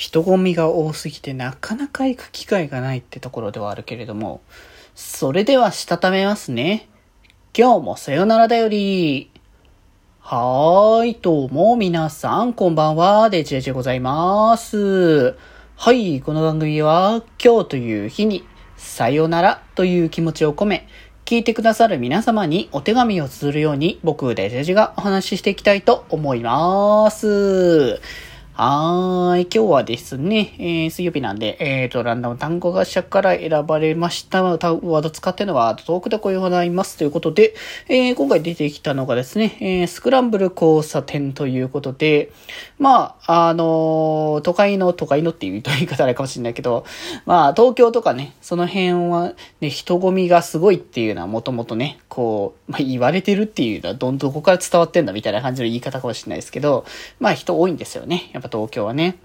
[0.00, 4.40] 人混みが多すぎてなかなか行く機会がないってところではあるけれども、
[4.94, 6.88] それではしたためますね。
[7.54, 9.30] 今日もさよならだより。
[10.20, 15.36] はーい、どうも皆さん、こんばんは、デジェジでございます。
[15.76, 18.46] はい、この番組は今日という日に
[18.78, 20.88] さよならという気持ちを込め、
[21.26, 28.00] 聞いてくださる皆様にお手紙を綴るように僕、デジェジェがお話ししていきたいと思います。
[28.62, 29.44] はい。
[29.44, 36.98] 今日はですね、えー、水曜日なんで、えーと、ランダム単語合社から選ばれましたワード使ってるのは、トークでこういうございます。
[36.98, 37.54] ということで、
[37.88, 42.32] えー、今回出てきたのがですね、えー、スクランブル交差点ということで、
[42.78, 46.84] まあ、あの、都会の、都会のっていう言い方あれかもしれないけど、
[47.24, 56.84] まあ、東京とかね、その辺は、ね、人混みがすごいっていうのはもともとね、こう、まあ、言われてるっていうのはどんどこから伝わってんだみたいな感じの言い方かもしれないですけど、
[57.20, 58.28] まあ、人多いんですよね。
[58.34, 59.16] やっぱ東京はね。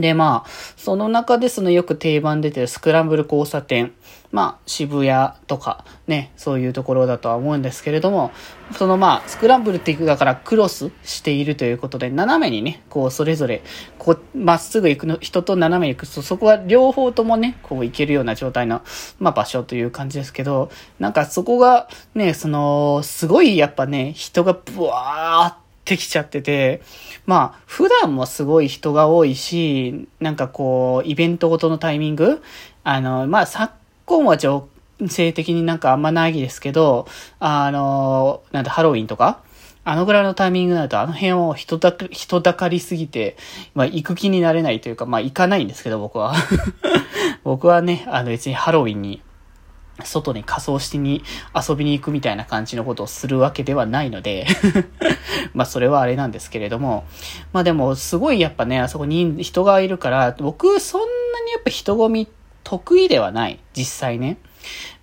[0.00, 3.92] で、まあ、その中でそのよく定番出てるスクランブル交差点。
[4.30, 8.30] まあ、渋谷とかね、そういうところだとは思うんですけれども、
[8.72, 13.62] そのまあ、スクランブルっていくだからクロスしているということで、斜めにね、こう、それぞれ、
[13.98, 18.82] こう、まっすぐ行くの、人と斜めに行くと、そこは両方ともね、こう行けるような状態の、
[19.18, 26.82] まあ場所という感じですけど、なんかそこがね、その、すごいやっぱね、人がブワーって、ってきちゃってて、
[27.24, 32.42] まあ、普段もすごい人が多いし、なんかこう、イベントごとのタイミング
[32.84, 33.72] あの、まあ、昨
[34.04, 34.68] 今は情
[35.00, 37.06] 勢的になんかあんまないですけど、
[37.38, 39.42] あの、なんだ、ハロウィンとか
[39.84, 43.38] あのぐらいのタイミングになると、あの辺を人だ、人だかりすぎて、
[43.74, 46.34] まあ、行く気になれないというか、まあ、行かないんですけど、僕は。
[47.42, 49.22] 僕はね、あの、別にハロウィンに
[50.04, 51.22] 外に仮装しに
[51.54, 54.46] 遊びに行くみたいな感じのことをするわけではないので
[55.54, 57.04] まあそれはあれなんですけれども、
[57.52, 61.06] まあでもすごいやっぱね、あそこに人がいるから、僕そんな
[61.44, 62.28] にやっぱ人混み
[62.64, 64.38] 得意ではない、実際ね。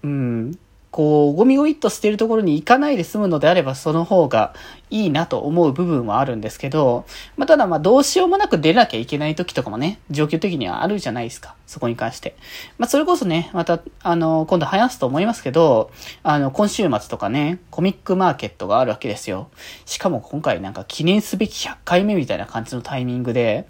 [0.03, 0.59] うん。
[0.95, 4.53] こう、ゴミゴミっと捨てるところに行かないで済むのであれば、その方が
[4.89, 7.03] いいなと思う部分はあるんですけど、
[7.35, 11.55] まあ、ただまあ、どうしようもなく出なきゃいけない時とかもね、状況的にはあるじゃないですか。
[11.67, 12.37] そこに関して。
[12.77, 15.91] まあ、それこそね、また、あの、今度話すと思いますけど、
[16.23, 19.49] あの、今週末とかね、コミックマーケットがあるわけですよ。
[19.85, 23.67] しかも今回なんか記念すべき100回目みたいな感じのタイミングで、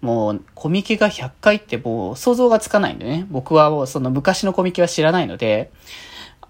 [0.00, 3.28] もう、コミケが100回ってもう想像がつかないんでね。
[3.30, 5.70] 僕はもうその昔のコミケは知らないので、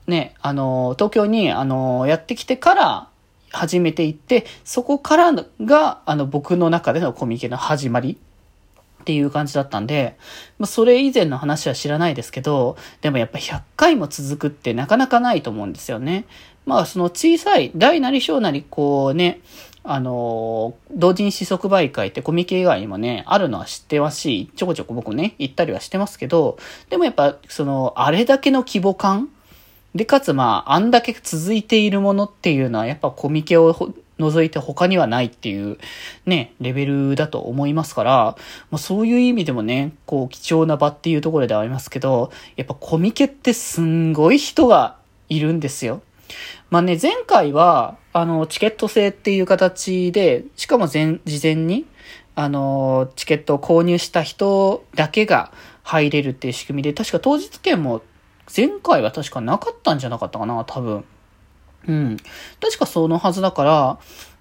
[0.07, 3.09] ね、あの、東京に、あの、やってきてから
[3.53, 5.33] 初めて行って、そこから
[5.63, 8.19] が、あの、僕の中でのコミケの始まり
[9.03, 10.17] っていう感じだったんで、
[10.59, 16.25] まあ、それ以前の話は知らないですけど、でもやっぱ100回も続くってなかなかないと思うんですよね。
[16.67, 19.41] まあ、その小さい、大なり小なり、こうね、
[19.87, 26.57] あの、同人誌即売会ってコミケ以外にもね、あるのは知ってますし、ちょこちょこ僕ね、行ったりはしてますけど、
[26.89, 29.29] でもやっぱ、その、あれだけの規模感
[29.95, 35.79] で、かつまあ、あんだけ続いているものっていうのは、やっぱコミケを除いて他にはないっていう、
[36.27, 38.13] ね、レベルだと思いますから、
[38.71, 44.97] まあ、そういう意味でもね、こう、貴重な場っていうところではありますけど、やっぱコミケってすんごい人が
[45.29, 46.03] いるんですよ。
[46.71, 51.87] まあね、前回は、あの、チケット制っていう形で、しかも前、事前に、
[52.35, 55.53] あの、チケットを購入した人だけが
[55.85, 58.03] 入れるっていう仕組みで、確か当日券も
[58.55, 61.05] 前回は確かなかったんじゃなかったかな、多分。
[61.87, 62.17] うん。
[62.61, 63.99] 確かそのはずだから、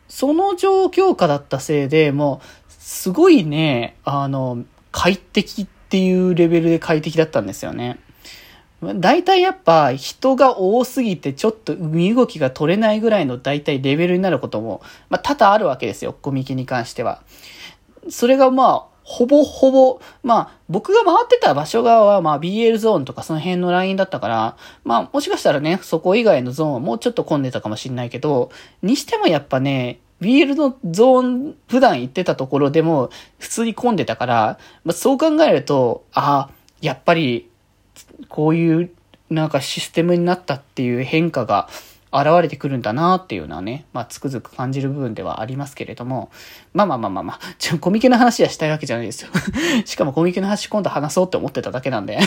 [0.07, 7.99] その状況下だったせいで、もう、すごいね、あの、快適っていうレベルで快適だったんですよね。
[8.95, 17.21] 大体やっぱ人が多すぎてちょっと身動きが取れないぐらいの大体レベルになることも、まあ多々あるわけですよ、コミケに関しては。
[18.09, 33.09] それがまあ、ほぼほぼ、まあ、僕が回ってた場所側は、まあ、BL ゾーンとかその辺のラインだったから、まあ、もしかしたらね、そこ以外のゾーンはもうちょっと混んでたかもしんないけど、にしてもやっぱね、BL のゾーン、普段行ってたところでも、
[33.39, 36.49] 普通に混んでたから、まあ、そう考えると、ああ、
[36.81, 37.49] やっぱり、
[38.29, 38.91] こういう、
[39.29, 41.67] なんかシステムになったっていう変化が、
[42.13, 46.31] 現れてくるんだなっていうのはね、まあ、つくづく感じる部分ではありますけれども、
[46.73, 49.29] まあまあまあまあまあ、ちょ、コミケの話はしたいわけじゃないですよ。
[49.85, 52.19] しかもコミケの話今度話そうって思ってただけなんで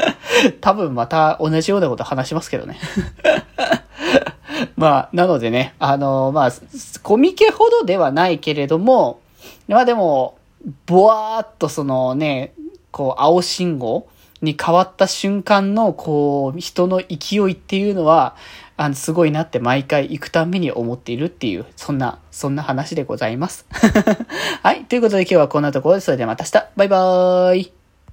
[0.60, 2.78] 多分また同じようなこと話しますけどね
[4.76, 6.52] まあ、なのでね、あのー、まあ、
[7.02, 9.20] コミケほどではないけれども、
[9.68, 10.38] まあでも、
[10.86, 12.52] ぼわーっとそのね、
[12.90, 14.08] こう、青信号
[14.42, 18.36] に変わった瞬間の、こう、人の勢いっていうのは、
[18.76, 23.66] あの、すごいなって毎回行くたんびに思っているっていう、そんな、そんな話でございます。
[24.62, 24.84] はい。
[24.84, 26.66] ということで今日はこんなところで、それではまた明日。
[26.76, 27.75] バイバーイ。